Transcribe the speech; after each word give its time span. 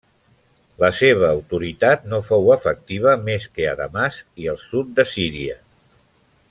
La 0.83 0.87
seva 0.99 1.27
autoritat 1.33 2.07
no 2.13 2.21
fou 2.31 2.49
efectiva 2.57 3.15
més 3.29 3.45
que 3.59 3.69
a 3.73 3.77
Damasc 3.83 4.45
i 4.47 4.53
el 4.55 4.61
sud 4.67 4.93
de 5.01 5.07
Síria. 5.15 5.61